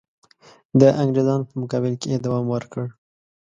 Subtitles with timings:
[0.79, 2.85] د انګرېزانو په مقابل کې یې دوام ورکړ.